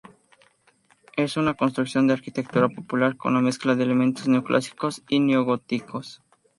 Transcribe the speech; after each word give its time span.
Es 1.15 1.37
una 1.37 1.53
construcción 1.53 2.07
de 2.07 2.15
arquitectura 2.15 2.67
popular 2.69 3.17
con 3.17 3.39
mezcla 3.43 3.75
de 3.75 3.83
elementos 3.83 4.27
neoclásicos 4.27 5.03
y 5.07 5.19
neogóticos. 5.19 6.23